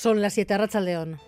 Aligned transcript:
Son 0.00 0.22
las 0.22 0.34
7 0.34 0.56
Racha 0.56 0.80
León. 0.80 1.18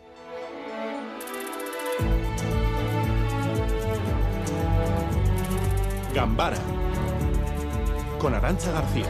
Gambara 6.15 6.57
con 8.21 8.33
Arancha 8.33 8.71
García. 8.71 9.07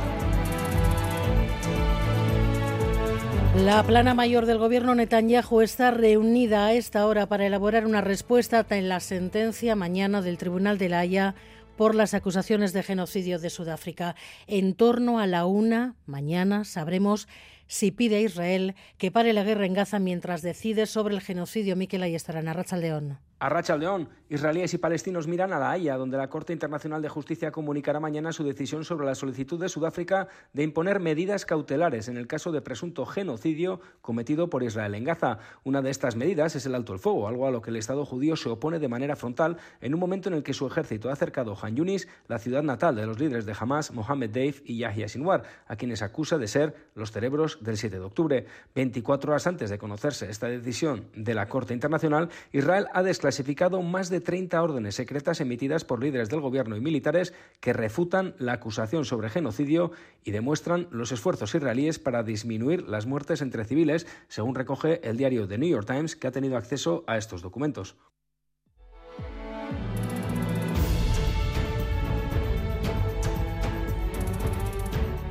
La 3.57 3.83
plana 3.83 4.15
mayor 4.15 4.47
del 4.47 4.57
gobierno 4.57 4.95
Netanyahu 4.95 5.61
está 5.61 5.91
reunida 5.91 6.65
a 6.65 6.73
esta 6.73 7.07
hora 7.07 7.27
para 7.27 7.45
elaborar 7.45 7.85
una 7.85 8.01
respuesta 8.01 8.65
en 8.71 8.89
la 8.89 9.01
sentencia 9.01 9.77
mañana 9.77 10.23
del 10.23 10.39
Tribunal 10.39 10.79
de 10.79 10.89
la 10.89 11.01
Haya 11.01 11.35
por 11.77 11.95
las 11.95 12.15
acusaciones 12.15 12.73
de 12.73 12.83
genocidio 12.83 13.39
de 13.39 13.51
Sudáfrica. 13.51 14.17
En 14.47 14.73
torno 14.73 15.19
a 15.19 15.27
la 15.27 15.45
una, 15.45 15.97
mañana, 16.07 16.65
sabremos 16.65 17.29
si 17.71 17.93
pide 17.93 18.17
a 18.17 18.21
Israel 18.21 18.75
que 18.99 19.13
pare 19.13 19.33
la 19.33 19.45
guerra 19.45 19.65
en 19.65 19.75
Gaza 19.75 20.01
mientras 20.01 20.43
decide 20.43 20.87
sobre 20.87 21.15
el 21.15 21.21
genocidio. 21.21 21.77
Miquel 21.77 22.03
Ayestarán, 22.03 22.49
Arracha 22.49 22.77
León. 22.77 23.21
A 23.43 23.49
Racha 23.49 23.75
León, 23.75 24.11
israelíes 24.29 24.75
y 24.75 24.79
palestinos 24.79 25.27
miran 25.27 25.55
a 25.55 25.59
La 25.59 25.71
Haya, 25.71 25.97
donde 25.97 26.19
la 26.19 26.29
Corte 26.29 26.53
Internacional 26.53 27.01
de 27.01 27.09
Justicia 27.09 27.51
comunicará 27.51 27.99
mañana 27.99 28.35
su 28.35 28.45
decisión 28.45 28.85
sobre 28.85 29.07
la 29.07 29.15
solicitud 29.15 29.59
de 29.59 29.71
Sudáfrica 29.71 30.29
de 30.53 30.63
imponer 30.63 31.01
medidas 31.01 31.47
cautelares 31.47 32.09
en 32.09 32.19
el 32.19 32.27
caso 32.27 32.53
de 32.53 32.61
presunto 32.61 33.07
genocidio 33.07 33.81
cometido 34.03 34.51
por 34.51 34.63
Israel 34.63 34.95
en 34.95 35.05
Gaza. 35.05 35.39
Una 35.65 35.81
de 35.81 35.89
estas 35.89 36.17
medidas 36.17 36.55
es 36.55 36.67
el 36.67 36.75
alto 36.75 36.93
el 36.93 36.99
fuego, 36.99 37.29
algo 37.29 37.47
a 37.47 37.51
lo 37.51 37.63
que 37.63 37.71
el 37.71 37.77
Estado 37.77 38.05
judío 38.05 38.37
se 38.37 38.51
opone 38.51 38.79
de 38.79 38.89
manera 38.89 39.17
frontal 39.17 39.57
en 39.81 39.95
un 39.95 40.01
momento 40.01 40.29
en 40.29 40.35
el 40.35 40.43
que 40.43 40.53
su 40.53 40.67
ejército 40.67 41.09
ha 41.09 41.15
acercado 41.15 41.57
Han 41.63 41.77
Yunis, 41.77 42.09
la 42.29 42.39
ciudad 42.39 42.63
natal 42.63 42.95
de 42.95 43.07
los 43.07 43.19
líderes 43.19 43.47
de 43.47 43.57
Hamas, 43.59 43.91
Mohammed 43.91 44.29
Deif 44.29 44.61
y 44.67 44.77
Yahya 44.77 45.09
Sinwar, 45.09 45.45
a 45.67 45.77
quienes 45.77 46.03
acusa 46.03 46.37
de 46.37 46.47
ser 46.47 46.91
los 46.95 47.11
cerebros 47.11 47.57
del 47.63 47.79
7 47.79 47.99
de 47.99 48.05
octubre. 48.05 48.47
24 48.75 49.33
horas 49.33 49.47
antes 49.47 49.71
de 49.71 49.79
conocerse 49.79 50.29
esta 50.29 50.47
decisión 50.49 51.07
de 51.15 51.33
la 51.33 51.49
Corte 51.49 51.73
Internacional, 51.73 52.29
Israel 52.53 52.87
ha 52.93 53.03
desclasificado 53.03 53.30
clasificado 53.31 53.81
más 53.81 54.11
de 54.11 54.21
30 54.21 54.61
órdenes 54.61 54.97
secretas 54.97 55.41
emitidas 55.41 55.85
por 55.85 56.03
líderes 56.03 56.31
del 56.31 56.41
gobierno 56.41 56.77
y 56.77 56.81
militares 56.81 57.33
que 57.61 57.73
refutan 57.73 58.35
la 58.41 58.55
acusación 58.55 59.05
sobre 59.05 59.31
genocidio 59.31 59.93
y 60.25 60.33
demuestran 60.33 60.89
los 60.91 61.13
esfuerzos 61.13 61.55
israelíes 61.55 62.01
para 62.01 62.25
disminuir 62.25 62.89
las 62.89 63.07
muertes 63.07 63.41
entre 63.41 63.65
civiles, 63.65 64.09
según 64.27 64.57
recoge 64.57 65.01
el 65.09 65.17
diario 65.17 65.47
The 65.47 65.59
New 65.59 65.69
York 65.69 65.87
Times, 65.87 66.17
que 66.17 66.27
ha 66.27 66.33
tenido 66.33 66.57
acceso 66.57 67.05
a 67.07 67.19
estos 67.19 67.41
documentos. 67.41 67.95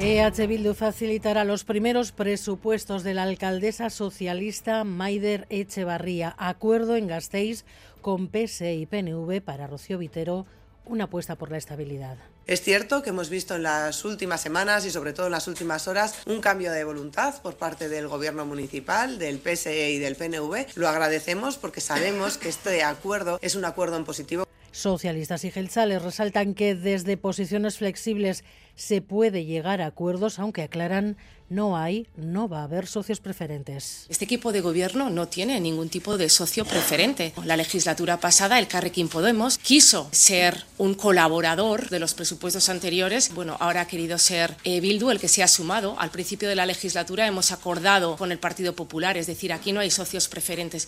EH 0.02 0.48
Bildu 0.48 0.74
facilitará 0.76 1.44
los 1.44 1.66
primeros 1.66 2.14
presupuestos 2.14 3.04
de 3.04 3.14
la 3.14 3.24
alcaldesa 3.24 3.90
socialista 3.90 4.86
Maider 4.86 5.46
Echevarría. 5.50 6.36
Acuerdo 6.38 6.96
en 6.96 7.08
Gasteiz 7.08 7.66
con 8.00 8.30
PSE 8.30 8.76
y 8.76 8.86
PNV 8.86 9.42
para 9.42 9.68
Rocío 9.68 9.98
Vitero, 9.98 10.46
una 10.86 11.04
apuesta 11.04 11.36
por 11.36 11.52
la 11.52 11.58
estabilidad. 11.58 12.18
Es 12.48 12.62
cierto 12.62 13.04
que 13.04 13.10
hemos 13.10 13.30
visto 13.30 13.58
en 13.58 13.64
las 13.64 14.06
últimas 14.06 14.40
semanas 14.40 14.86
y 14.86 14.90
sobre 14.90 15.12
todo 15.12 15.26
en 15.26 15.34
las 15.34 15.50
últimas 15.50 15.86
horas 15.90 16.16
un 16.26 16.40
cambio 16.40 16.72
de 16.72 16.86
voluntad 16.86 17.42
por 17.42 17.58
parte 17.58 17.90
del 17.90 18.08
gobierno 18.08 18.46
municipal, 18.46 19.20
del 19.20 19.40
PSE 19.40 19.92
y 19.92 20.00
del 20.00 20.16
PNV. 20.16 20.66
Lo 20.76 20.88
agradecemos 20.88 21.58
porque 21.58 21.82
sabemos 21.82 22.38
que 22.38 22.48
este 22.48 22.84
acuerdo 22.84 23.38
es 23.42 23.56
un 23.56 23.66
acuerdo 23.66 23.98
en 23.98 24.06
positivo. 24.06 24.49
Socialistas 24.72 25.44
y 25.46 25.52
gelzales 25.52 26.02
resaltan 26.02 26.54
que 26.54 26.76
desde 26.76 27.18
posiciones 27.18 27.78
flexibles 27.78 28.44
se 28.76 29.02
puede 29.02 29.46
llegar 29.46 29.82
a 29.82 29.88
acuerdos, 29.88 30.40
aunque 30.40 30.64
aclaran 30.64 31.18
no 31.50 31.76
hay, 31.76 32.08
no 32.16 32.48
va 32.48 32.62
a 32.62 32.64
haber 32.64 32.88
socios 32.88 33.20
preferentes. 33.20 34.06
Este 34.08 34.26
equipo 34.26 34.52
de 34.52 34.62
gobierno 34.62 35.10
no 35.10 35.28
tiene 35.28 35.60
ningún 35.60 35.90
tipo 35.90 36.18
de 36.18 36.30
socio 36.30 36.64
preferente. 36.64 37.34
La 37.44 37.58
legislatura 37.58 38.20
pasada, 38.20 38.60
el 38.60 38.68
Carrequín 38.68 39.10
Podemos 39.10 39.58
quiso 39.58 40.08
ser 40.12 40.64
un 40.78 40.94
colaborador 40.94 41.90
de 41.90 42.00
los 42.00 42.14
presupuestos 42.14 42.70
anteriores. 42.70 43.34
Bueno, 43.34 43.58
ahora 43.60 43.82
ha 43.82 43.88
querido 43.88 44.18
ser 44.18 44.56
eh, 44.64 44.80
Bildu 44.80 45.10
el 45.10 45.20
que 45.20 45.28
se 45.28 45.44
ha 45.44 45.48
sumado. 45.48 46.00
Al 46.00 46.12
principio 46.12 46.48
de 46.48 46.56
la 46.56 46.68
legislatura 46.68 47.28
hemos 47.28 47.52
acordado 47.52 48.16
con 48.16 48.32
el 48.32 48.40
Partido 48.40 48.76
Popular, 48.76 49.18
es 49.18 49.28
decir, 49.28 49.52
aquí 49.52 49.72
no 49.72 49.80
hay 49.80 49.90
socios 49.90 50.28
preferentes. 50.28 50.88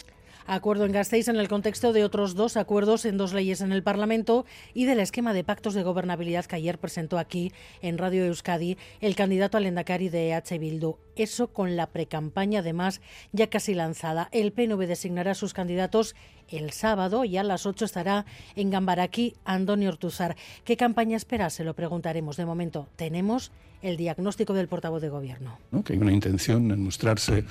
Acuerdo 0.51 0.83
en 0.83 0.91
Gasteiz 0.91 1.29
en 1.29 1.37
el 1.37 1.47
contexto 1.47 1.93
de 1.93 2.03
otros 2.03 2.35
dos 2.35 2.57
acuerdos 2.57 3.05
en 3.05 3.15
dos 3.15 3.31
leyes 3.31 3.61
en 3.61 3.71
el 3.71 3.83
Parlamento 3.83 4.45
y 4.73 4.83
del 4.83 4.99
esquema 4.99 5.31
de 5.31 5.45
pactos 5.45 5.73
de 5.73 5.81
gobernabilidad 5.81 6.43
que 6.43 6.57
ayer 6.57 6.77
presentó 6.77 7.17
aquí 7.19 7.53
en 7.81 7.97
Radio 7.97 8.25
Euskadi 8.25 8.77
el 8.99 9.15
candidato 9.15 9.55
al 9.55 9.65
Endacari 9.65 10.09
de 10.09 10.33
H. 10.33 10.59
Bildu. 10.59 10.97
Eso 11.15 11.47
con 11.47 11.75
la 11.75 11.87
precampaña, 11.87 12.59
además, 12.59 13.01
ya 13.31 13.47
casi 13.47 13.73
lanzada. 13.73 14.29
El 14.31 14.51
PNV 14.51 14.87
designará 14.87 15.31
a 15.31 15.35
sus 15.35 15.53
candidatos 15.53 16.15
el 16.47 16.71
sábado 16.71 17.23
y 17.25 17.37
a 17.37 17.43
las 17.43 17.65
8 17.65 17.85
estará 17.85 18.25
en 18.55 18.69
Gambaraki 18.69 19.35
Antonio 19.45 19.89
Ortuzar. 19.89 20.35
¿Qué 20.63 20.77
campaña 20.77 21.17
espera? 21.17 21.49
Se 21.49 21.63
lo 21.63 21.73
preguntaremos. 21.73 22.37
De 22.37 22.45
momento, 22.45 22.87
tenemos 22.95 23.51
el 23.81 23.97
diagnóstico 23.97 24.53
del 24.53 24.67
portavoz 24.67 25.01
de 25.01 25.09
gobierno. 25.09 25.57
Que 25.85 25.93
hay 25.93 25.99
una 25.99 26.11
intención 26.11 26.71
en 26.71 26.83
mostrarse 26.83 27.45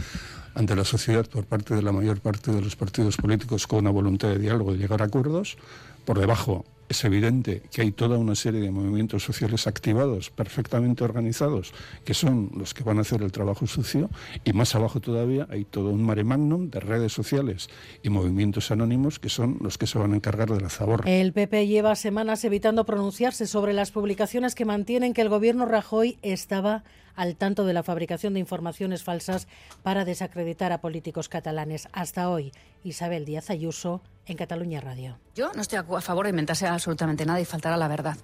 ante 0.54 0.76
la 0.76 0.84
sociedad 0.84 1.26
por 1.26 1.44
parte 1.44 1.74
de 1.74 1.82
la 1.82 1.92
mayor 1.92 2.20
parte 2.20 2.52
de 2.52 2.60
los 2.60 2.76
partidos 2.76 3.16
políticos 3.16 3.66
con 3.66 3.80
una 3.80 3.90
voluntad 3.90 4.28
de 4.28 4.38
diálogo, 4.38 4.72
de 4.72 4.78
llegar 4.78 5.02
a 5.02 5.06
acuerdos. 5.06 5.56
Por 6.04 6.18
debajo 6.18 6.64
es 6.90 7.04
evidente 7.04 7.62
que 7.72 7.82
hay 7.82 7.92
toda 7.92 8.18
una 8.18 8.34
serie 8.34 8.60
de 8.60 8.72
movimientos 8.72 9.22
sociales 9.22 9.68
activados, 9.68 10.30
perfectamente 10.30 11.04
organizados, 11.04 11.72
que 12.04 12.14
son 12.14 12.50
los 12.56 12.74
que 12.74 12.82
van 12.82 12.98
a 12.98 13.02
hacer 13.02 13.22
el 13.22 13.30
trabajo 13.30 13.68
sucio, 13.68 14.10
y 14.44 14.52
más 14.52 14.74
abajo 14.74 14.98
todavía 15.00 15.46
hay 15.50 15.64
todo 15.64 15.90
un 15.90 16.02
mare 16.02 16.24
magnum 16.24 16.68
de 16.68 16.80
redes 16.80 17.12
sociales 17.12 17.70
y 18.02 18.10
movimientos 18.10 18.72
anónimos 18.72 19.20
que 19.20 19.28
son 19.28 19.58
los 19.60 19.78
que 19.78 19.86
se 19.86 20.00
van 20.00 20.12
a 20.12 20.16
encargar 20.16 20.50
de 20.50 20.60
la 20.60 20.68
zaborra. 20.68 21.08
El 21.08 21.32
PP 21.32 21.68
lleva 21.68 21.94
semanas 21.94 22.44
evitando 22.44 22.84
pronunciarse 22.84 23.46
sobre 23.46 23.72
las 23.72 23.92
publicaciones 23.92 24.56
que 24.56 24.64
mantienen 24.64 25.14
que 25.14 25.22
el 25.22 25.28
gobierno 25.28 25.66
Rajoy 25.66 26.18
estaba 26.22 26.82
al 27.14 27.36
tanto 27.36 27.64
de 27.66 27.72
la 27.72 27.82
fabricación 27.82 28.34
de 28.34 28.40
informaciones 28.40 29.04
falsas 29.04 29.46
para 29.82 30.04
desacreditar 30.04 30.72
a 30.72 30.80
políticos 30.80 31.28
catalanes. 31.28 31.88
Hasta 31.92 32.30
hoy, 32.30 32.50
Isabel 32.82 33.26
Díaz 33.26 33.50
Ayuso, 33.50 34.00
en 34.30 34.36
Cataluña 34.36 34.80
Radio. 34.80 35.18
Yo 35.34 35.52
no 35.54 35.62
estoy 35.62 35.78
a 35.78 36.00
favor 36.00 36.26
de 36.26 36.30
inventarse 36.30 36.66
absolutamente 36.66 37.26
nada 37.26 37.40
y 37.40 37.44
faltar 37.44 37.72
a 37.72 37.76
la 37.76 37.88
verdad. 37.88 38.16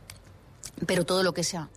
Pero 0.87 1.05
todo 1.05 1.22
lo 1.22 1.34
que 1.34 1.44
sea 1.44 1.69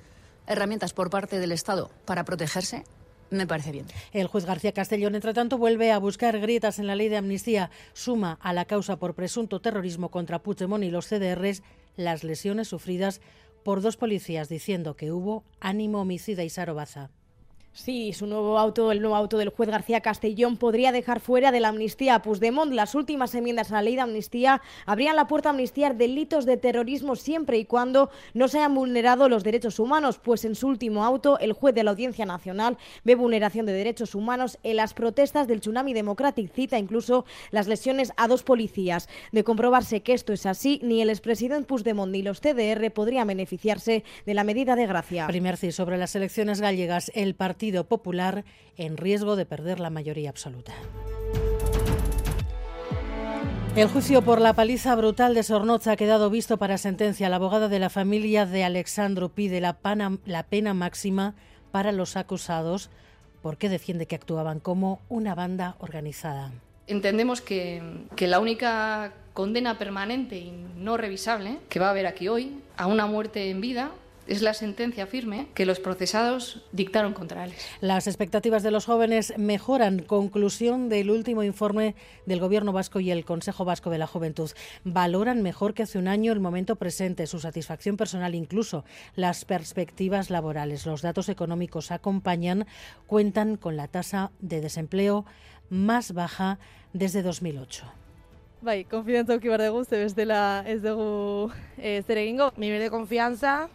herramientas 0.50 0.94
por 0.94 1.10
parte 1.10 1.40
del 1.40 1.52
Estado 1.52 1.92
para 2.06 2.26
protegerse, 2.26 2.84
me 3.30 3.46
parece 3.46 3.72
bien. 3.72 3.86
El 4.12 4.28
juez 4.28 4.46
García 4.46 4.74
Castellón, 4.74 5.14
entre 5.14 5.34
tanto, 5.34 5.58
vuelve 5.58 5.92
a 5.92 6.00
buscar 6.00 6.40
grietas 6.40 6.80
en 6.80 6.88
la 6.88 6.96
ley 6.96 7.08
de 7.08 7.18
amnistía. 7.18 7.70
Suma 7.94 8.40
a 8.42 8.52
la 8.54 8.66
causa 8.66 8.98
por 8.98 9.14
presunto 9.14 9.62
terrorismo 9.62 10.10
contra 10.10 10.40
Puigdemont 10.40 10.84
y 10.84 10.90
los 10.90 11.08
CDRs 11.08 11.62
las 11.96 12.24
lesiones 12.24 12.68
sufridas 12.68 13.22
por 13.64 13.82
dos 13.82 13.98
policías 13.98 14.50
diciendo 14.50 14.96
que 14.96 15.12
hubo 15.12 15.44
ánimo 15.60 16.02
homicida 16.02 16.44
y 16.44 16.50
sarobaza. 16.50 17.12
Sí, 17.82 18.12
su 18.12 18.28
nuevo 18.28 18.60
auto, 18.60 18.92
el 18.92 19.00
nuevo 19.00 19.16
auto 19.16 19.38
del 19.38 19.50
juez 19.50 19.70
García 19.70 20.02
Castellón 20.02 20.58
podría 20.58 20.92
dejar 20.92 21.22
fuera 21.22 21.50
de 21.54 21.62
la 21.62 21.70
amnistía 21.70 22.16
a 22.16 22.22
Puigdemont. 22.22 22.74
Las 22.74 22.94
últimas 22.94 23.34
enmiendas 23.36 23.72
a 23.72 23.76
la 23.76 23.84
ley 23.84 23.96
de 23.96 24.02
amnistía 24.02 24.62
abrían 24.86 25.16
la 25.16 25.28
puerta 25.28 25.48
a 25.48 25.52
amnistiar 25.52 25.96
delitos 25.96 26.46
de 26.46 26.58
terrorismo 26.58 27.16
siempre 27.16 27.58
y 27.58 27.64
cuando 27.64 28.10
no 28.34 28.50
se 28.50 28.58
hayan 28.58 28.76
vulnerado 28.76 29.30
los 29.30 29.46
derechos 29.46 29.80
humanos, 29.80 30.20
pues 30.22 30.44
en 30.44 30.56
su 30.56 30.68
último 30.68 31.06
auto 31.06 31.40
el 31.40 31.54
juez 31.54 31.74
de 31.74 31.86
la 31.86 31.92
Audiencia 31.92 32.26
Nacional 32.26 32.78
ve 33.06 33.16
vulneración 33.16 33.66
de 33.66 33.72
derechos 33.72 34.14
humanos 34.14 34.60
en 34.64 34.76
las 34.76 34.94
protestas 34.94 35.48
del 35.48 35.62
Tsunami 35.62 35.94
Democratic, 35.94 36.52
cita 36.52 36.78
incluso 36.78 37.24
las 37.50 37.70
lesiones 37.70 38.12
a 38.18 38.28
dos 38.28 38.44
policías. 38.44 39.08
De 39.32 39.46
comprobarse 39.46 40.02
que 40.02 40.14
esto 40.14 40.34
es 40.34 40.46
así, 40.46 40.82
ni 40.84 41.02
el 41.02 41.10
expresidente 41.10 41.66
Puigdemont 41.66 42.12
ni 42.12 42.24
los 42.24 42.42
CDR 42.42 42.92
podrían 42.92 43.28
beneficiarse 43.28 44.04
de 44.26 44.34
la 44.34 44.44
medida 44.44 44.76
de 44.76 44.86
gracia. 44.86 45.28
Primer 45.28 45.56
sí, 45.56 45.72
sobre 45.72 45.98
las 45.98 46.14
elecciones 46.18 46.60
gallegas, 46.60 47.10
el 47.16 47.36
partido 47.36 47.69
Popular 47.72 48.44
en 48.78 48.98
riesgo 48.98 49.36
de 49.36 49.46
perder 49.46 49.80
la 49.80 49.90
mayoría 49.90 50.30
absoluta. 50.30 50.74
El 53.76 53.88
juicio 53.88 54.24
por 54.24 54.42
la 54.42 54.54
paliza 54.54 54.96
brutal 54.96 55.34
de 55.34 55.44
Sornoza 55.44 55.92
ha 55.92 55.96
quedado 55.96 56.30
visto 56.30 56.58
para 56.58 56.78
sentencia. 56.78 57.30
La 57.30 57.38
abogada 57.38 57.70
de 57.70 57.80
la 57.80 57.90
familia 57.90 58.46
de 58.46 58.64
Alexandro 58.64 59.30
pide 59.30 59.62
la, 59.62 59.78
la 60.26 60.44
pena 60.44 60.74
máxima 60.74 61.36
para 61.72 61.92
los 61.92 62.18
acusados 62.18 62.90
porque 63.42 63.70
defiende 63.70 64.06
que 64.06 64.16
actuaban 64.16 64.60
como 64.60 65.00
una 65.08 65.36
banda 65.36 65.76
organizada. 65.80 66.52
Entendemos 66.88 67.42
que, 67.42 67.82
que 68.16 68.28
la 68.28 68.40
única 68.40 69.14
condena 69.34 69.78
permanente 69.78 70.38
y 70.38 70.52
no 70.76 70.98
revisable 70.98 71.60
que 71.70 71.80
va 71.80 71.88
a 71.88 71.92
haber 71.92 72.08
aquí 72.08 72.28
hoy 72.28 72.60
a 72.76 72.88
una 72.88 73.06
muerte 73.06 73.50
en 73.50 73.62
vida 73.62 73.92
es 74.30 74.44
la 74.44 74.54
sentencia 74.54 75.08
firme 75.08 75.48
que 75.56 75.66
los 75.66 75.80
procesados 75.80 76.64
dictaron 76.72 77.14
contra 77.14 77.46
él. 77.46 77.54
Las 77.82 78.06
expectativas 78.06 78.62
de 78.62 78.72
los 78.72 78.86
jóvenes 78.86 79.34
mejoran. 79.38 80.00
Conclusión 80.00 80.88
del 80.88 81.10
último 81.10 81.44
informe 81.44 81.96
del 82.28 82.40
Gobierno 82.40 82.72
vasco 82.72 83.00
y 83.00 83.10
el 83.10 83.26
Consejo 83.26 83.66
Vasco 83.66 83.90
de 83.90 83.98
la 83.98 84.08
Juventud. 84.08 84.52
Valoran 84.84 85.42
mejor 85.42 85.74
que 85.74 85.84
hace 85.84 85.98
un 85.98 86.08
año 86.08 86.32
el 86.32 86.40
momento 86.40 86.76
presente, 86.76 87.26
su 87.26 87.40
satisfacción 87.40 87.98
personal, 87.98 88.36
incluso 88.36 88.86
las 89.16 89.46
perspectivas 89.46 90.30
laborales. 90.30 90.86
Los 90.86 91.02
datos 91.02 91.28
económicos 91.28 91.92
acompañan, 91.92 92.68
cuentan 93.08 93.58
con 93.58 93.78
la 93.78 93.88
tasa 93.88 94.32
de 94.40 94.62
desempleo 94.62 95.26
más 95.70 96.14
baja 96.14 96.60
desde 96.94 97.24
2008. 97.24 97.86
Bai, 98.62 98.84
konfidenza 98.84 99.34
auki 99.34 99.48
bar 99.48 99.62
dugu, 99.64 99.86
ze 99.88 100.02
bestela 100.04 100.66
ez 100.68 100.82
dugu 100.84 101.48
e, 101.78 102.02
zer 102.04 102.18
egingo. 102.20 102.52
Nivel 102.58 102.82
de 102.84 102.90
confianza, 102.92 103.70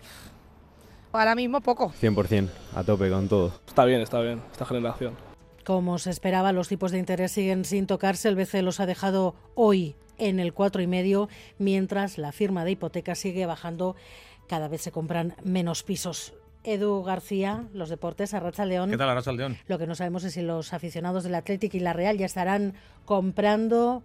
ahora 1.18 1.34
mismo 1.34 1.60
poco. 1.60 1.92
100%, 2.00 2.48
a 2.74 2.84
tope 2.84 3.10
con 3.10 3.28
todo. 3.28 3.52
Está 3.66 3.84
bien, 3.84 4.00
está 4.00 4.20
bien, 4.20 4.40
esta 4.52 4.64
generación. 4.66 5.14
Como 5.64 5.98
se 5.98 6.10
esperaba, 6.10 6.52
los 6.52 6.68
tipos 6.68 6.92
de 6.92 6.98
interés 6.98 7.32
siguen 7.32 7.64
sin 7.64 7.86
tocarse. 7.86 8.28
El 8.28 8.36
BCE 8.36 8.62
los 8.62 8.80
ha 8.80 8.86
dejado 8.86 9.34
hoy 9.54 9.96
en 10.18 10.38
el 10.38 10.54
4,5, 10.54 11.28
mientras 11.58 12.18
la 12.18 12.32
firma 12.32 12.64
de 12.64 12.72
hipotecas 12.72 13.18
sigue 13.18 13.46
bajando. 13.46 13.96
Cada 14.46 14.68
vez 14.68 14.82
se 14.82 14.92
compran 14.92 15.34
menos 15.42 15.82
pisos. 15.82 16.34
Edu 16.64 17.02
García, 17.02 17.64
los 17.72 17.88
deportes, 17.90 18.32
Arracha 18.34 18.64
León. 18.64 18.90
¿Qué 18.90 18.96
tal, 18.96 19.10
Arracha 19.10 19.32
León? 19.32 19.58
Lo 19.66 19.78
que 19.78 19.86
no 19.86 19.94
sabemos 19.94 20.24
es 20.24 20.34
si 20.34 20.42
los 20.42 20.72
aficionados 20.72 21.24
del 21.24 21.34
Athletic 21.34 21.74
y 21.74 21.80
la 21.80 21.92
Real 21.92 22.16
ya 22.16 22.26
estarán 22.26 22.74
comprando 23.04 24.02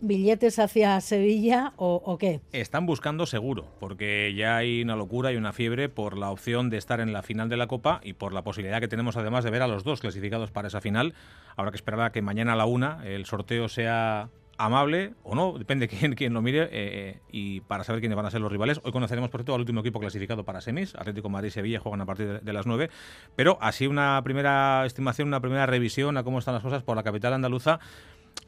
billetes 0.00 0.58
hacia 0.58 1.00
Sevilla 1.00 1.72
o, 1.76 2.16
qué? 2.18 2.40
Están 2.52 2.86
buscando 2.86 3.26
seguro, 3.26 3.66
porque 3.80 4.34
ya 4.34 4.56
hay 4.56 4.82
una 4.82 4.96
locura 4.96 5.32
y 5.32 5.36
una 5.36 5.52
fiebre 5.52 5.88
por 5.88 6.16
la 6.16 6.30
opción 6.30 6.70
de 6.70 6.76
estar 6.76 7.00
en 7.00 7.12
la 7.12 7.22
final 7.22 7.48
de 7.48 7.56
la 7.56 7.66
Copa 7.66 8.00
y 8.02 8.12
por 8.12 8.32
la 8.32 8.42
posibilidad 8.42 8.80
que 8.80 8.88
tenemos 8.88 9.16
además 9.16 9.44
de 9.44 9.50
ver 9.50 9.62
a 9.62 9.68
los 9.68 9.84
dos 9.84 10.00
clasificados 10.00 10.50
para 10.50 10.68
esa 10.68 10.80
final. 10.80 11.14
Habrá 11.56 11.70
que 11.70 11.76
esperar 11.76 12.00
a 12.00 12.12
que 12.12 12.22
mañana 12.22 12.52
a 12.52 12.56
la 12.56 12.66
una 12.66 13.04
el 13.04 13.26
sorteo 13.26 13.68
sea 13.68 14.30
amable 14.58 15.14
o 15.22 15.34
no, 15.34 15.56
depende 15.56 15.88
quién, 15.88 16.14
quién 16.14 16.34
lo 16.34 16.42
mire, 16.42 16.68
eh, 16.72 17.20
y 17.30 17.60
para 17.60 17.84
saber 17.84 18.00
quiénes 18.00 18.16
van 18.16 18.26
a 18.26 18.30
ser 18.30 18.40
los 18.40 18.52
rivales. 18.52 18.80
Hoy 18.82 18.92
conoceremos, 18.92 19.30
por 19.30 19.40
cierto, 19.40 19.54
al 19.54 19.60
último 19.60 19.80
equipo 19.80 20.00
clasificado 20.00 20.44
para 20.44 20.60
semis. 20.60 20.94
Atlético 20.96 21.28
Madrid 21.28 21.48
y 21.48 21.52
Sevilla 21.52 21.80
juegan 21.80 22.00
a 22.00 22.06
partir 22.06 22.26
de, 22.26 22.40
de, 22.40 22.52
las 22.52 22.66
9. 22.66 22.90
Pero 23.36 23.56
así 23.60 23.86
una 23.86 24.20
primera 24.22 24.84
estimación, 24.84 25.28
una 25.28 25.40
primera 25.40 25.66
revisión 25.66 26.16
a 26.16 26.24
cómo 26.24 26.40
están 26.40 26.54
las 26.54 26.62
cosas 26.62 26.82
por 26.82 26.96
la 26.96 27.02
capital 27.02 27.32
andaluza. 27.32 27.78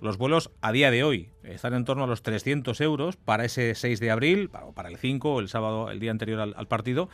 Los 0.01 0.17
vuelos 0.17 0.51
a 0.63 0.73
día 0.73 0.91
de 0.91 1.05
hoy 1.05 1.29
están 1.43 1.75
en 1.75 1.85
torno 1.85 2.05
a 2.05 2.07
los 2.07 2.23
300 2.23 2.81
euros 2.81 3.17
para 3.17 3.45
ese 3.45 3.75
6 3.75 4.01
de 4.01 4.11
abril, 4.11 4.49
para, 4.49 4.89
el 4.89 4.97
5, 4.97 5.41
el 5.41 5.49
sábado, 5.49 5.91
el 5.91 6.01
día 6.01 6.11
anterior 6.11 6.41
al, 6.41 6.55
al 6.57 6.69
partido. 6.69 7.11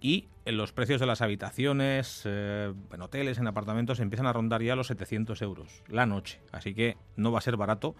Y 0.00 0.26
en 0.46 0.56
los 0.56 0.72
precios 0.72 1.00
de 1.00 1.06
las 1.06 1.22
habitaciones, 1.22 2.22
eh, 2.24 2.72
en 2.92 3.02
hoteles, 3.02 3.38
en 3.38 3.46
apartamentos, 3.46 4.00
empiezan 4.00 4.26
a 4.26 4.32
rondar 4.32 4.62
ya 4.62 4.76
los 4.76 4.88
700 4.88 5.40
euros 5.42 5.82
la 5.88 6.06
noche. 6.06 6.40
Así 6.52 6.74
que 6.74 6.96
no 7.16 7.32
va 7.32 7.38
a 7.38 7.42
ser 7.42 7.56
barato. 7.56 7.94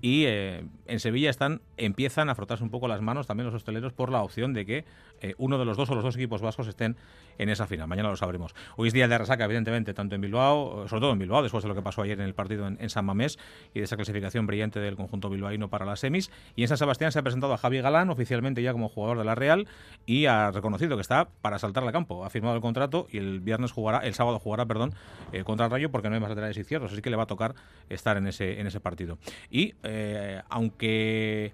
Y 0.00 0.24
eh, 0.26 0.64
en 0.86 1.00
Sevilla 1.00 1.30
están 1.30 1.60
empiezan 1.76 2.30
a 2.30 2.34
frotarse 2.34 2.64
un 2.64 2.70
poco 2.70 2.88
las 2.88 3.02
manos 3.02 3.26
también 3.26 3.46
los 3.46 3.54
hosteleros 3.54 3.92
por 3.92 4.10
la 4.10 4.22
opción 4.22 4.54
de 4.54 4.64
que 4.64 4.84
eh, 5.20 5.34
uno 5.36 5.58
de 5.58 5.64
los 5.64 5.76
dos 5.76 5.90
o 5.90 5.94
los 5.94 6.04
dos 6.04 6.16
equipos 6.16 6.40
vascos 6.40 6.66
estén 6.68 6.96
en 7.38 7.48
esa 7.48 7.66
final. 7.66 7.86
Mañana 7.86 8.08
lo 8.08 8.16
sabremos. 8.16 8.54
Hoy 8.76 8.88
es 8.88 8.94
día 8.94 9.08
de 9.08 9.18
resaca, 9.18 9.44
evidentemente, 9.44 9.92
tanto 9.92 10.14
en 10.14 10.20
Bilbao, 10.20 10.88
sobre 10.88 11.00
todo 11.00 11.12
en 11.12 11.18
Bilbao, 11.18 11.42
después 11.42 11.62
de 11.62 11.68
lo 11.68 11.74
que 11.74 11.82
pasó 11.82 12.02
ayer 12.02 12.18
en 12.18 12.26
el 12.26 12.34
partido 12.34 12.66
en, 12.66 12.78
en 12.80 12.88
San 12.88 13.04
Mamés 13.04 13.38
y 13.74 13.80
de 13.80 13.84
esa 13.84 13.96
clasificación 13.96 14.46
brillante 14.46 14.80
del 14.80 14.96
conjunto 14.96 15.28
bilbaíno 15.28 15.68
para 15.68 15.84
las 15.84 16.00
semis. 16.00 16.30
Y 16.56 16.62
en 16.62 16.68
San 16.68 16.78
Sebastián 16.78 17.12
se 17.12 17.18
ha 17.18 17.22
presentado 17.22 17.52
a 17.52 17.58
Javi 17.58 17.80
Galán 17.80 18.10
oficialmente 18.10 18.62
ya 18.62 18.72
como 18.72 18.88
jugador 18.88 19.18
de 19.18 19.24
la 19.24 19.34
Real 19.34 19.68
y 20.06 20.26
ha 20.26 20.50
reconocido 20.50 20.96
que 20.96 21.02
está 21.02 21.28
para 21.42 21.58
saltar 21.58 21.84
campo. 21.92 22.24
Ha 22.24 22.30
firmado 22.30 22.54
el 22.54 22.60
contrato 22.60 23.06
y 23.10 23.18
el 23.18 23.40
viernes 23.40 23.72
jugará, 23.72 23.98
el 23.98 24.14
sábado 24.14 24.38
jugará, 24.38 24.66
perdón, 24.66 24.94
eh, 25.32 25.44
contra 25.44 25.66
el 25.66 25.72
Rayo 25.72 25.90
porque 25.90 26.08
no 26.08 26.14
hay 26.14 26.20
más 26.20 26.30
laterales 26.30 26.56
izquierdos, 26.56 26.92
así 26.92 27.02
que 27.02 27.10
le 27.10 27.16
va 27.16 27.24
a 27.24 27.26
tocar 27.26 27.54
estar 27.88 28.16
en 28.16 28.26
ese, 28.26 28.60
en 28.60 28.66
ese 28.66 28.80
partido. 28.80 29.18
Y 29.50 29.74
eh, 29.82 30.42
aunque 30.48 31.52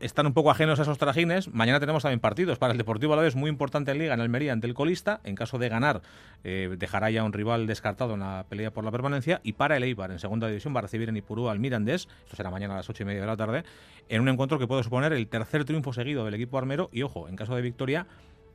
están 0.00 0.26
un 0.26 0.32
poco 0.32 0.50
ajenos 0.50 0.78
a 0.78 0.82
esos 0.82 0.98
trajines. 0.98 1.52
Mañana 1.52 1.80
tenemos 1.80 2.02
también 2.02 2.20
partidos 2.20 2.58
para 2.58 2.72
el 2.72 2.78
Deportivo 2.78 3.12
Alavés 3.12 3.36
muy 3.36 3.50
importante 3.50 3.90
en 3.90 3.98
Liga 3.98 4.14
en 4.14 4.20
Almería 4.20 4.52
ante 4.52 4.66
el 4.66 4.74
colista. 4.74 5.20
En 5.24 5.34
caso 5.34 5.58
de 5.58 5.68
ganar, 5.68 6.02
eh, 6.44 6.74
dejará 6.78 7.10
ya 7.10 7.24
un 7.24 7.32
rival 7.32 7.66
descartado 7.66 8.14
en 8.14 8.20
la 8.20 8.46
pelea 8.48 8.70
por 8.70 8.84
la 8.84 8.90
permanencia. 8.90 9.40
Y 9.42 9.52
para 9.52 9.76
el 9.76 9.82
Eibar 9.82 10.10
en 10.10 10.18
segunda 10.18 10.48
división 10.48 10.74
va 10.74 10.80
a 10.80 10.82
recibir 10.82 11.08
en 11.08 11.16
Ipurú 11.16 11.48
al 11.48 11.58
Mirandés. 11.58 12.08
Esto 12.24 12.36
será 12.36 12.50
mañana 12.50 12.74
a 12.74 12.76
las 12.78 12.90
ocho 12.90 13.02
y 13.02 13.06
media 13.06 13.20
de 13.20 13.26
la 13.26 13.36
tarde. 13.36 13.64
En 14.08 14.20
un 14.20 14.28
encuentro 14.28 14.58
que 14.58 14.66
puede 14.66 14.82
suponer 14.82 15.12
el 15.12 15.26
tercer 15.28 15.64
triunfo 15.64 15.92
seguido 15.92 16.24
del 16.24 16.34
equipo 16.34 16.58
armero. 16.58 16.88
Y 16.92 17.02
ojo, 17.02 17.28
en 17.28 17.36
caso 17.36 17.54
de 17.54 17.62
victoria, 17.62 18.06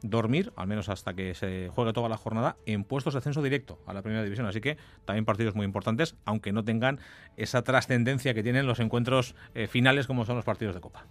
dormir, 0.03 0.53
al 0.55 0.67
menos 0.67 0.89
hasta 0.89 1.15
que 1.15 1.33
se 1.33 1.69
juegue 1.73 1.93
toda 1.93 2.09
la 2.09 2.17
jornada, 2.17 2.57
en 2.67 2.83
puestos 2.83 3.15
de 3.15 3.19
ascenso 3.19 3.41
directo 3.41 3.79
a 3.87 3.93
la 3.93 4.03
primera 4.03 4.23
división. 4.23 4.45
Así 4.45 4.61
que 4.61 4.77
también 5.05 5.25
partidos 5.25 5.55
muy 5.55 5.65
importantes, 5.65 6.15
aunque 6.25 6.51
no 6.51 6.63
tengan 6.63 6.99
esa 7.37 7.63
trascendencia 7.63 8.35
que 8.35 8.43
tienen 8.43 8.67
los 8.67 8.79
encuentros 8.79 9.33
eh, 9.55 9.67
finales 9.67 10.05
como 10.05 10.25
son 10.25 10.35
los 10.35 10.45
partidos 10.45 10.75
de 10.75 10.81
Copa. 10.81 11.07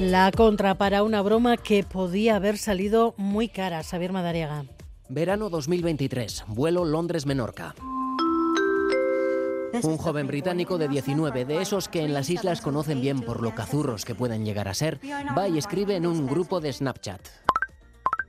La 0.00 0.30
contra 0.30 0.76
para 0.76 1.02
una 1.02 1.22
broma 1.22 1.56
que 1.56 1.82
podía 1.82 2.36
haber 2.36 2.56
salido 2.56 3.14
muy 3.16 3.48
cara, 3.48 3.82
Xavier 3.82 4.12
Madariaga. 4.12 4.64
Verano 5.08 5.50
2023, 5.50 6.44
vuelo 6.46 6.84
Londres-Menorca. 6.84 7.74
Un 9.82 9.98
joven 9.98 10.28
británico 10.28 10.78
de 10.78 10.86
19, 10.86 11.44
de 11.44 11.60
esos 11.60 11.88
que 11.88 12.04
en 12.04 12.14
las 12.14 12.30
islas 12.30 12.60
conocen 12.60 13.00
bien 13.00 13.22
por 13.22 13.42
lo 13.42 13.56
cazurros 13.56 14.04
que 14.04 14.14
pueden 14.14 14.44
llegar 14.44 14.68
a 14.68 14.74
ser, 14.74 15.00
va 15.36 15.48
y 15.48 15.58
escribe 15.58 15.96
en 15.96 16.06
un 16.06 16.28
grupo 16.28 16.60
de 16.60 16.72
Snapchat. 16.72 17.20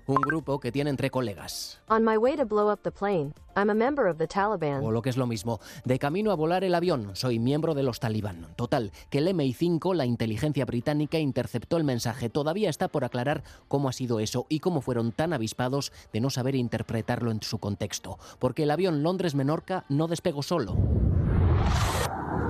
Un 0.10 0.22
grupo 0.22 0.60
que 0.60 0.72
tiene 0.72 0.90
entre 0.90 1.12
colegas. 1.12 1.80
On 1.88 2.04
my 2.04 2.18
way 2.18 2.36
to 2.36 2.44
blow 2.44 2.72
up 2.74 2.82
the 2.82 2.90
plane, 2.90 3.32
I'm 3.56 3.70
a 3.70 3.76
member 3.76 4.08
of 4.08 4.18
the 4.18 4.26
Taliban. 4.26 4.84
O 4.84 4.90
lo 4.90 5.04
que 5.04 5.12
es 5.12 5.18
lo 5.18 5.28
mismo, 5.28 5.60
de 5.86 6.00
camino 6.00 6.32
a 6.32 6.36
volar 6.36 6.64
el 6.64 6.74
avión, 6.74 7.12
soy 7.14 7.38
miembro 7.38 7.76
de 7.76 7.84
los 7.84 8.00
talibán. 8.00 8.48
Total, 8.56 8.92
que 9.12 9.20
el 9.20 9.28
MI5, 9.28 9.94
la 9.94 10.08
inteligencia 10.08 10.66
británica, 10.66 11.20
interceptó 11.20 11.78
el 11.78 11.84
mensaje. 11.84 12.28
Todavía 12.28 12.72
está 12.72 12.88
por 12.88 13.06
aclarar 13.06 13.44
cómo 13.68 13.88
ha 13.88 13.94
sido 13.94 14.20
eso 14.20 14.48
y 14.50 14.62
cómo 14.62 14.82
fueron 14.82 15.12
tan 15.12 15.32
avispados 15.32 15.92
de 16.12 16.22
no 16.22 16.32
saber 16.32 16.56
interpretarlo 16.56 17.30
en 17.30 17.44
su 17.44 17.60
contexto. 17.60 18.18
Porque 18.40 18.64
el 18.64 18.72
avión 18.72 19.04
Londres-Menorca 19.04 19.86
no 19.90 20.08
despegó 20.08 20.42
solo. 20.42 20.76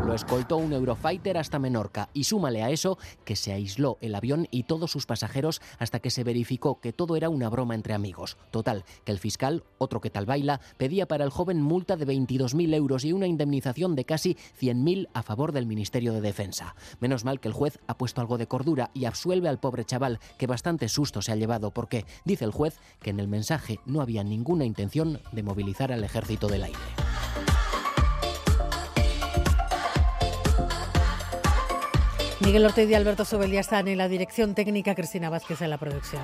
Lo 0.06 0.16
escoltó 0.16 0.58
un 0.58 0.74
Eurofighter 0.74 1.38
hasta 1.38 1.60
Menorca 1.60 2.10
y 2.14 2.24
súmale 2.24 2.64
a 2.64 2.72
eso 2.72 2.98
que 3.26 3.36
se 3.36 3.54
aisló 3.54 4.00
el 4.02 4.16
avión 4.16 4.48
y 4.50 4.64
todos 4.64 4.90
sus 4.90 5.06
pasajeros 5.06 5.62
hasta 5.78 6.00
que 6.00 6.10
se 6.10 6.24
verificó 6.24 6.80
que 6.80 6.94
todo 6.94 7.16
era 7.16 7.30
una 7.30 7.48
broma 7.50 7.76
entre 7.76 7.94
amigos. 7.94 8.38
Total, 8.50 8.86
que 9.04 9.12
el 9.12 9.20
fiscal, 9.20 9.64
otro 9.78 10.02
que 10.02 10.10
tal 10.10 10.26
baila, 10.26 10.62
pedía 10.78 11.08
para 11.08 11.24
el 11.24 11.30
joven 11.30 11.62
multa 11.62 11.96
de 11.96 12.08
22.000 12.08 12.74
euros 12.74 13.06
y 13.06 13.14
una 13.14 13.28
indemnización 13.28 13.96
de 13.96 14.06
casi 14.06 14.36
100.000 14.60 15.10
a 15.14 15.22
favor 15.22 15.52
del 15.52 15.68
Ministerio 15.68 16.14
de 16.14 16.22
Defensa. 16.22 16.76
Menos 17.00 17.24
mal 17.24 17.40
que 17.40 17.48
el 17.48 17.54
juez 17.54 17.78
ha 17.86 17.98
puesto 17.98 18.20
algo 18.20 18.38
de 18.40 18.48
cordura 18.48 18.90
y 18.94 19.06
absuelve 19.06 19.48
al 19.48 19.60
pobre 19.60 19.86
chaval 19.86 20.20
que 20.38 20.48
bastante 20.48 20.90
susto 20.90 21.22
se 21.22 21.32
ha 21.32 21.36
llevado 21.36 21.72
porque 21.72 22.06
dice 22.26 22.46
el 22.46 22.52
juez 22.52 22.80
que 23.02 23.12
en 23.12 23.20
el 23.20 23.28
mensaje 23.28 23.80
no 23.86 24.02
había 24.02 24.24
ninguna 24.24 24.66
intención 24.66 25.22
de 25.32 25.44
movilizar 25.44 25.92
al 25.92 26.04
ejército 26.04 26.48
del 26.48 26.64
aire. 26.64 27.09
Miguel 32.42 32.66
Ortega 32.66 32.92
y 32.92 32.94
Alberto 32.96 33.26
Sobel 33.26 33.52
ya 33.52 33.60
están 33.60 33.88
en 33.90 33.98
la 33.98 34.08
dirección 34.08 34.56
técnica, 34.56 34.96
Cristina 34.96 35.30
Vázquez 35.30 35.62
en 35.62 35.70
la 35.70 35.78
producción. 35.78 36.24